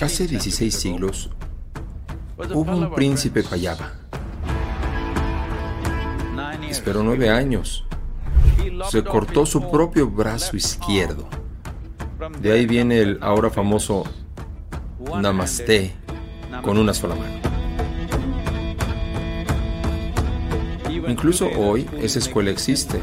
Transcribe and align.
Hace 0.00 0.28
16 0.28 0.74
siglos 0.74 1.30
hubo 2.54 2.76
un 2.76 2.94
príncipe 2.94 3.42
Payaba. 3.42 3.92
Esperó 6.68 7.02
nueve 7.02 7.28
años. 7.30 7.84
Se 8.90 9.02
cortó 9.02 9.44
su 9.44 9.70
propio 9.70 10.08
brazo 10.08 10.56
izquierdo. 10.56 11.28
De 12.40 12.52
ahí 12.52 12.66
viene 12.66 13.00
el 13.00 13.18
ahora 13.22 13.50
famoso 13.50 14.04
Namaste 15.20 15.92
con 16.62 16.78
una 16.78 16.94
sola 16.94 17.16
mano. 17.16 17.42
Incluso 21.08 21.48
hoy 21.58 21.88
esa 22.00 22.20
escuela 22.20 22.50
existe. 22.50 23.00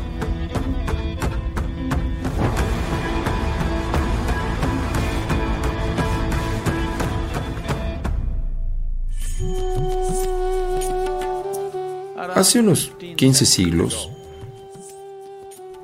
Hace 12.36 12.60
unos 12.60 12.92
15 13.15 13.46
siglos 13.46 14.10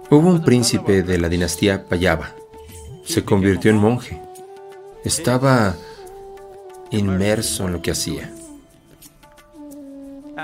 hubo 0.09 0.29
un 0.29 0.43
príncipe 0.43 1.03
de 1.03 1.17
la 1.17 1.29
dinastía 1.29 1.85
Payaba. 1.87 2.35
Se 3.03 3.23
convirtió 3.23 3.71
en 3.71 3.77
monje. 3.77 4.21
Estaba 5.03 5.75
inmerso 6.91 7.65
en 7.65 7.73
lo 7.73 7.81
que 7.81 7.91
hacía. 7.91 8.31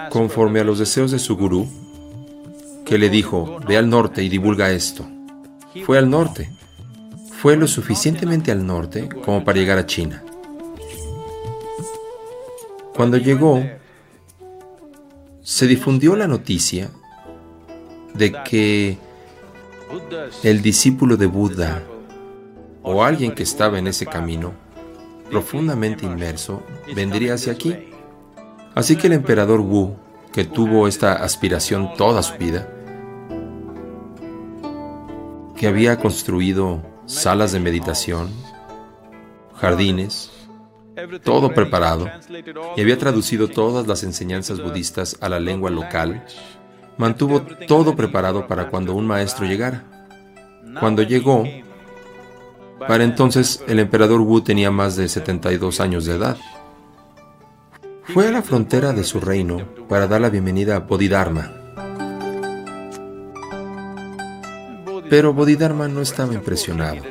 Conforme 0.09 0.59
a 0.59 0.63
los 0.63 0.79
deseos 0.79 1.11
de 1.11 1.19
su 1.19 1.35
gurú, 1.35 1.67
que 2.85 2.97
le 2.97 3.09
dijo, 3.09 3.59
ve 3.67 3.77
al 3.77 3.89
norte 3.89 4.23
y 4.23 4.29
divulga 4.29 4.71
esto. 4.71 5.07
Fue 5.85 5.97
al 5.97 6.09
norte. 6.09 6.51
Fue 7.41 7.55
lo 7.55 7.67
suficientemente 7.67 8.51
al 8.51 8.65
norte 8.65 9.09
como 9.09 9.43
para 9.43 9.57
llegar 9.57 9.77
a 9.77 9.85
China. 9.85 10.23
Cuando 12.93 13.17
llegó, 13.17 13.63
se 15.43 15.67
difundió 15.67 16.15
la 16.15 16.27
noticia 16.27 16.89
de 18.13 18.31
que 18.43 18.97
el 20.43 20.61
discípulo 20.61 21.17
de 21.17 21.25
Buda 21.25 21.83
o 22.83 23.03
alguien 23.03 23.33
que 23.33 23.43
estaba 23.43 23.79
en 23.79 23.87
ese 23.87 24.05
camino, 24.05 24.53
profundamente 25.29 26.05
inmerso, 26.05 26.63
vendría 26.95 27.35
hacia 27.35 27.53
aquí. 27.53 27.75
Así 28.75 28.95
que 28.95 29.07
el 29.07 29.13
emperador 29.13 29.61
Wu, 29.61 29.95
que 30.31 30.45
tuvo 30.45 30.87
esta 30.87 31.13
aspiración 31.13 31.93
toda 31.97 32.23
su 32.23 32.37
vida, 32.37 32.67
que 35.55 35.67
había 35.67 35.99
construido 35.99 36.81
salas 37.05 37.51
de 37.51 37.59
meditación, 37.59 38.29
jardines, 39.55 40.31
todo 41.23 41.53
preparado, 41.53 42.09
y 42.75 42.81
había 42.81 42.97
traducido 42.97 43.47
todas 43.47 43.87
las 43.87 44.03
enseñanzas 44.03 44.61
budistas 44.61 45.17
a 45.21 45.29
la 45.29 45.39
lengua 45.39 45.69
local, 45.69 46.25
mantuvo 46.97 47.41
todo 47.67 47.95
preparado 47.95 48.47
para 48.47 48.69
cuando 48.69 48.93
un 48.93 49.07
maestro 49.07 49.45
llegara. 49.45 49.83
Cuando 50.79 51.03
llegó, 51.03 51.43
para 52.87 53.03
entonces 53.03 53.63
el 53.67 53.79
emperador 53.79 54.21
Wu 54.21 54.41
tenía 54.41 54.71
más 54.71 54.95
de 54.95 55.07
72 55.07 55.79
años 55.79 56.05
de 56.05 56.15
edad. 56.15 56.37
Fue 58.03 58.27
a 58.27 58.31
la 58.31 58.41
frontera 58.41 58.93
de 58.93 59.03
su 59.03 59.19
reino 59.19 59.65
para 59.87 60.07
dar 60.07 60.21
la 60.21 60.29
bienvenida 60.29 60.75
a 60.75 60.79
Bodhidharma. 60.79 61.51
Pero 65.09 65.33
Bodhidharma 65.33 65.87
no 65.87 66.01
estaba 66.01 66.33
impresionado. 66.33 67.01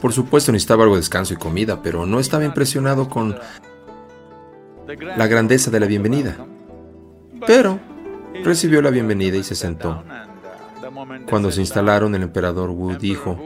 Por 0.00 0.12
supuesto 0.12 0.52
necesitaba 0.52 0.84
algo 0.84 0.96
de 0.96 1.00
descanso 1.00 1.34
y 1.34 1.36
comida, 1.36 1.82
pero 1.82 2.06
no 2.06 2.20
estaba 2.20 2.44
impresionado 2.44 3.08
con 3.08 3.38
la 5.16 5.26
grandeza 5.26 5.70
de 5.70 5.80
la 5.80 5.86
bienvenida. 5.86 6.36
Pero 7.46 7.80
recibió 8.42 8.82
la 8.82 8.90
bienvenida 8.90 9.36
y 9.36 9.42
se 9.42 9.54
sentó. 9.54 10.02
Cuando 11.28 11.50
se 11.50 11.60
instalaron, 11.60 12.14
el 12.14 12.22
emperador 12.22 12.70
Wu 12.70 12.96
dijo, 12.96 13.38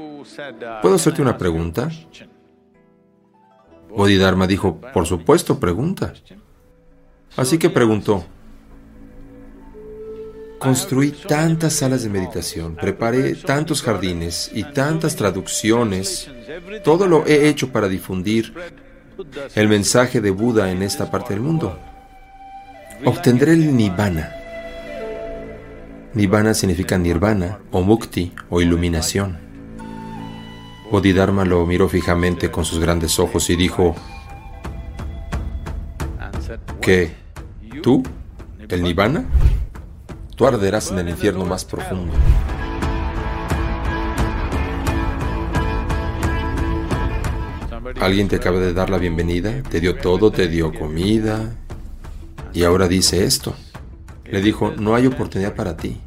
¿puedo 0.82 0.96
hacerte 0.96 1.22
una 1.22 1.38
pregunta? 1.38 1.88
Bodhidharma 3.90 4.46
dijo, 4.46 4.80
por 4.92 5.06
supuesto, 5.06 5.58
pregunta. 5.58 6.12
Así 7.36 7.58
que 7.58 7.70
preguntó, 7.70 8.24
Construí 10.66 11.12
tantas 11.12 11.74
salas 11.74 12.02
de 12.02 12.08
meditación, 12.08 12.74
preparé 12.74 13.36
tantos 13.36 13.82
jardines 13.82 14.50
y 14.52 14.64
tantas 14.64 15.14
traducciones. 15.14 16.28
Todo 16.82 17.06
lo 17.06 17.24
he 17.24 17.46
hecho 17.46 17.70
para 17.70 17.86
difundir 17.86 18.52
el 19.54 19.68
mensaje 19.68 20.20
de 20.20 20.32
Buda 20.32 20.72
en 20.72 20.82
esta 20.82 21.08
parte 21.08 21.34
del 21.34 21.42
mundo. 21.44 21.78
Obtendré 23.04 23.52
el 23.52 23.76
nirvana. 23.76 24.32
Nirvana 26.14 26.52
significa 26.52 26.98
nirvana 26.98 27.60
o 27.70 27.82
mukti 27.82 28.32
o 28.50 28.60
iluminación. 28.60 29.38
Bodhidharma 30.90 31.44
lo 31.44 31.64
miró 31.64 31.88
fijamente 31.88 32.50
con 32.50 32.64
sus 32.64 32.80
grandes 32.80 33.20
ojos 33.20 33.48
y 33.50 33.54
dijo, 33.54 33.94
¿qué? 36.80 37.12
¿Tú? 37.84 38.02
¿El 38.68 38.82
nirvana? 38.82 39.26
Tú 40.36 40.46
arderás 40.46 40.90
en 40.90 40.98
el 40.98 41.08
infierno 41.08 41.44
más 41.44 41.64
profundo. 41.64 42.12
Alguien 48.00 48.28
te 48.28 48.36
acaba 48.36 48.58
de 48.58 48.74
dar 48.74 48.90
la 48.90 48.98
bienvenida, 48.98 49.62
te 49.62 49.80
dio 49.80 49.96
todo, 49.96 50.30
te 50.30 50.48
dio 50.48 50.72
comida 50.72 51.56
y 52.52 52.64
ahora 52.64 52.86
dice 52.86 53.24
esto. 53.24 53.54
Le 54.24 54.42
dijo, 54.42 54.72
no 54.76 54.94
hay 54.94 55.06
oportunidad 55.06 55.54
para 55.54 55.76
ti, 55.76 56.00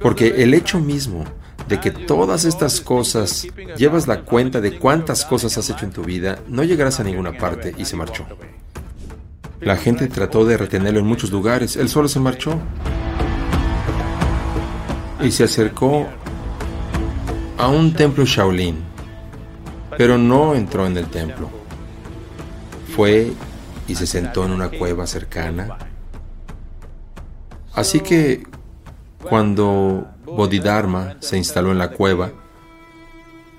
porque 0.00 0.42
el 0.42 0.54
hecho 0.54 0.80
mismo 0.80 1.24
de 1.68 1.78
que 1.78 1.90
todas 1.90 2.44
estas 2.46 2.80
cosas 2.80 3.46
llevas 3.76 4.08
la 4.08 4.22
cuenta 4.22 4.60
de 4.60 4.78
cuántas 4.78 5.24
cosas 5.24 5.56
has 5.58 5.70
hecho 5.70 5.84
en 5.84 5.92
tu 5.92 6.02
vida, 6.02 6.40
no 6.48 6.64
llegarás 6.64 6.98
a 6.98 7.04
ninguna 7.04 7.36
parte 7.36 7.74
y 7.76 7.84
se 7.84 7.94
marchó. 7.94 8.26
La 9.60 9.76
gente 9.76 10.08
trató 10.08 10.44
de 10.46 10.56
retenerlo 10.56 10.98
en 10.98 11.06
muchos 11.06 11.30
lugares, 11.30 11.76
él 11.76 11.88
solo 11.88 12.08
se 12.08 12.20
marchó 12.20 12.58
y 15.20 15.30
se 15.30 15.44
acercó 15.44 16.06
a 17.56 17.68
un 17.68 17.92
templo 17.92 18.24
Shaolin, 18.24 18.76
pero 19.96 20.16
no 20.16 20.54
entró 20.54 20.86
en 20.86 20.96
el 20.96 21.06
templo. 21.06 21.50
Fue 22.94 23.32
y 23.86 23.94
se 23.94 24.06
sentó 24.06 24.44
en 24.44 24.52
una 24.52 24.68
cueva 24.68 25.06
cercana. 25.06 25.78
Así 27.74 28.00
que 28.00 28.44
cuando 29.22 30.06
Bodhidharma 30.24 31.16
se 31.20 31.36
instaló 31.36 31.72
en 31.72 31.78
la 31.78 31.90
cueva, 31.90 32.30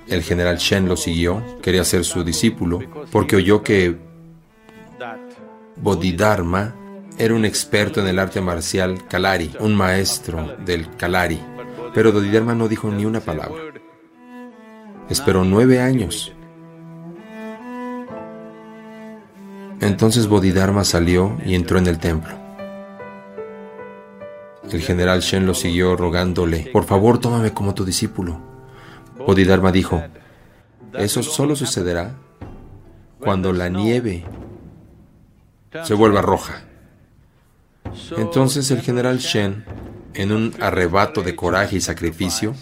el 0.07 0.23
general 0.23 0.57
Shen 0.57 0.87
lo 0.87 0.97
siguió, 0.97 1.43
quería 1.61 1.83
ser 1.83 2.03
su 2.03 2.23
discípulo, 2.23 2.79
porque 3.11 3.35
oyó 3.35 3.63
que 3.63 3.97
Bodhidharma 5.75 6.75
era 7.19 7.35
un 7.35 7.43
experto 7.43 7.99
en 7.99 8.07
el 8.07 8.17
arte 8.17 8.39
marcial 8.39 9.05
Kalari, 9.09 9.51
un 9.59 9.75
maestro 9.75 10.55
del 10.65 10.89
Kalari. 10.95 11.39
Pero 11.93 12.13
Bodhidharma 12.13 12.55
no 12.55 12.69
dijo 12.69 12.89
ni 12.89 13.03
una 13.03 13.19
palabra. 13.19 13.61
Esperó 15.09 15.43
nueve 15.43 15.81
años. 15.81 16.31
Entonces 19.81 20.27
Bodhidharma 20.27 20.85
salió 20.85 21.37
y 21.45 21.55
entró 21.55 21.77
en 21.77 21.87
el 21.87 21.99
templo. 21.99 22.33
El 24.71 24.81
general 24.81 25.19
Shen 25.19 25.45
lo 25.45 25.53
siguió 25.53 25.97
rogándole, 25.97 26.69
por 26.71 26.85
favor 26.85 27.19
tómame 27.19 27.53
como 27.53 27.73
tu 27.73 27.83
discípulo. 27.83 28.39
Bodhidharma 29.17 29.73
dijo, 29.73 30.01
eso 30.93 31.21
solo 31.21 31.57
sucederá 31.57 32.15
cuando 33.19 33.51
la 33.51 33.67
nieve 33.67 34.23
se 35.83 35.93
vuelva 35.95 36.21
roja. 36.21 36.68
Entonces 38.17 38.71
el 38.71 38.81
general 38.81 39.19
Shen, 39.19 39.65
en 40.13 40.31
un 40.31 40.53
arrebato 40.59 41.21
de 41.21 41.35
coraje 41.35 41.77
y 41.77 41.81
sacrificio, 41.81 42.55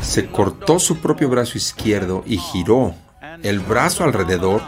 se 0.00 0.26
cortó 0.26 0.78
su 0.78 0.98
propio 0.98 1.28
brazo 1.28 1.58
izquierdo 1.58 2.22
y 2.26 2.38
giró 2.38 2.94
el 3.42 3.60
brazo 3.60 4.04
alrededor 4.04 4.62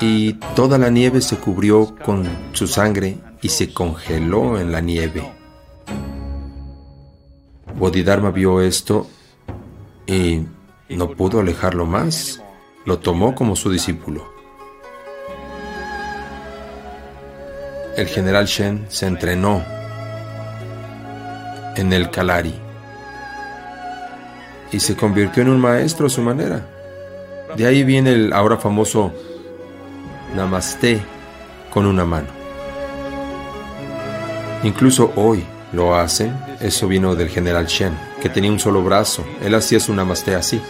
y 0.00 0.34
toda 0.54 0.78
la 0.78 0.90
nieve 0.90 1.20
se 1.20 1.38
cubrió 1.38 1.96
con 2.04 2.28
su 2.52 2.66
sangre 2.66 3.18
y 3.40 3.48
se 3.48 3.72
congeló 3.72 4.58
en 4.58 4.72
la 4.72 4.80
nieve. 4.80 5.32
Bodhidharma 7.78 8.30
vio 8.30 8.60
esto 8.60 9.06
y 10.06 10.42
no 10.88 11.10
pudo 11.10 11.40
alejarlo 11.40 11.86
más. 11.86 12.42
Lo 12.84 12.98
tomó 12.98 13.34
como 13.34 13.56
su 13.56 13.70
discípulo. 13.70 14.35
El 17.96 18.06
general 18.08 18.46
Shen 18.46 18.86
se 18.88 19.06
entrenó 19.06 19.62
en 21.76 21.92
el 21.92 22.10
Kalari 22.10 22.54
y 24.70 24.80
se 24.80 24.96
convirtió 24.96 25.42
en 25.42 25.48
un 25.48 25.60
maestro 25.60 26.06
a 26.06 26.10
su 26.10 26.20
manera. 26.22 26.66
De 27.56 27.66
ahí 27.66 27.84
viene 27.84 28.12
el 28.12 28.32
ahora 28.32 28.58
famoso 28.58 29.12
Namaste 30.34 31.00
con 31.72 31.86
una 31.86 32.04
mano. 32.04 32.28
Incluso 34.62 35.12
hoy 35.16 35.44
lo 35.72 35.94
hacen. 35.94 36.36
Eso 36.60 36.88
vino 36.88 37.14
del 37.14 37.28
general 37.28 37.66
Shen, 37.66 37.92
que 38.20 38.28
tenía 38.28 38.50
un 38.50 38.58
solo 38.58 38.82
brazo. 38.82 39.24
Él 39.42 39.54
hacía 39.54 39.80
su 39.80 39.94
Namaste 39.94 40.34
así. 40.34 40.60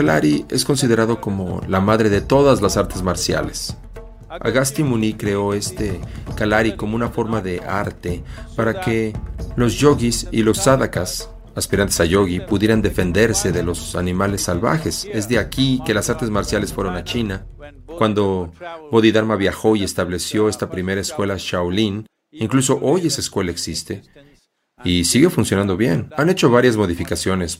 El 0.00 0.06
Kalari 0.06 0.46
es 0.48 0.64
considerado 0.64 1.20
como 1.20 1.60
la 1.68 1.78
madre 1.78 2.08
de 2.08 2.22
todas 2.22 2.62
las 2.62 2.78
artes 2.78 3.02
marciales. 3.02 3.76
Agasti 4.30 4.82
Muni 4.82 5.12
creó 5.12 5.52
este 5.52 6.00
Kalari 6.36 6.74
como 6.74 6.96
una 6.96 7.10
forma 7.10 7.42
de 7.42 7.60
arte 7.60 8.24
para 8.56 8.80
que 8.80 9.12
los 9.56 9.74
yogis 9.74 10.26
y 10.32 10.42
los 10.42 10.56
sadhakas, 10.56 11.28
aspirantes 11.54 12.00
a 12.00 12.06
yogi, 12.06 12.40
pudieran 12.40 12.80
defenderse 12.80 13.52
de 13.52 13.62
los 13.62 13.94
animales 13.94 14.40
salvajes. 14.40 15.06
Es 15.12 15.28
de 15.28 15.38
aquí 15.38 15.82
que 15.84 15.92
las 15.92 16.08
artes 16.08 16.30
marciales 16.30 16.72
fueron 16.72 16.96
a 16.96 17.04
China. 17.04 17.44
Cuando 17.98 18.54
Bodhidharma 18.90 19.36
viajó 19.36 19.76
y 19.76 19.84
estableció 19.84 20.48
esta 20.48 20.70
primera 20.70 21.02
escuela 21.02 21.36
Shaolin, 21.36 22.06
incluso 22.30 22.78
hoy 22.80 23.08
esa 23.08 23.20
escuela 23.20 23.50
existe 23.50 24.02
y 24.82 25.04
sigue 25.04 25.28
funcionando 25.28 25.76
bien. 25.76 26.08
Han 26.16 26.30
hecho 26.30 26.50
varias 26.50 26.78
modificaciones, 26.78 27.58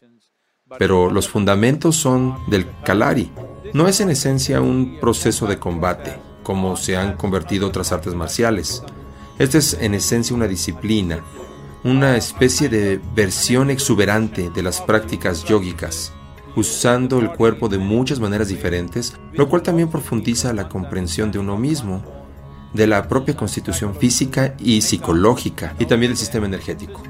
pero 0.78 1.10
los 1.10 1.28
fundamentos 1.28 1.96
son 1.96 2.36
del 2.46 2.66
Kalari. 2.84 3.30
No 3.72 3.88
es 3.88 4.00
en 4.00 4.10
esencia 4.10 4.60
un 4.60 4.98
proceso 5.00 5.46
de 5.46 5.58
combate, 5.58 6.16
como 6.42 6.76
se 6.76 6.96
han 6.96 7.16
convertido 7.16 7.68
otras 7.68 7.92
artes 7.92 8.14
marciales. 8.14 8.82
Esta 9.38 9.58
es 9.58 9.76
en 9.80 9.94
esencia 9.94 10.36
una 10.36 10.48
disciplina, 10.48 11.20
una 11.84 12.16
especie 12.16 12.68
de 12.68 13.00
versión 13.14 13.70
exuberante 13.70 14.50
de 14.50 14.62
las 14.62 14.80
prácticas 14.80 15.44
yógicas, 15.44 16.12
usando 16.56 17.20
el 17.20 17.30
cuerpo 17.30 17.68
de 17.68 17.78
muchas 17.78 18.20
maneras 18.20 18.48
diferentes, 18.48 19.14
lo 19.32 19.48
cual 19.48 19.62
también 19.62 19.88
profundiza 19.88 20.52
la 20.52 20.68
comprensión 20.68 21.30
de 21.30 21.38
uno 21.38 21.56
mismo, 21.56 22.02
de 22.74 22.86
la 22.86 23.08
propia 23.08 23.36
constitución 23.36 23.94
física 23.94 24.54
y 24.58 24.82
psicológica, 24.82 25.74
y 25.78 25.86
también 25.86 26.10
del 26.10 26.18
sistema 26.18 26.46
energético. 26.46 27.02